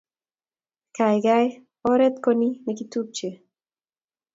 Gaigai, 0.95 1.45
oret 1.91 2.15
ko 2.23 2.29
ni 2.39 2.49
nekitupche 2.65 3.29